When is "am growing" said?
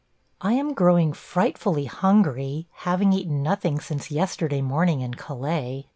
0.53-1.13